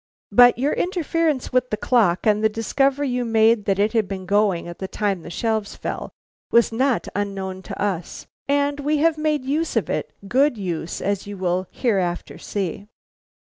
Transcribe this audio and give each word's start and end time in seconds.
"But 0.31 0.57
your 0.57 0.73
interference 0.73 1.53
with 1.53 1.69
the 1.69 1.77
clock 1.77 2.25
and 2.25 2.43
the 2.43 2.49
discovery 2.49 3.07
you 3.09 3.23
made 3.23 3.65
that 3.65 3.77
it 3.77 3.93
had 3.93 4.07
been 4.07 4.25
going 4.25 4.67
at 4.67 4.79
the 4.79 4.87
time 4.87 5.21
the 5.21 5.29
shelves 5.29 5.75
fell, 5.75 6.09
was 6.49 6.71
not 6.71 7.07
unknown 7.15 7.61
to 7.61 7.79
us, 7.79 8.25
and 8.47 8.79
we 8.79 8.97
have 8.97 9.19
made 9.19 9.45
use 9.45 9.75
of 9.75 9.91
it, 9.91 10.11
good 10.27 10.57
use 10.57 11.01
as 11.03 11.27
you 11.27 11.37
will 11.37 11.67
hereafter 11.69 12.39
see." 12.39 12.87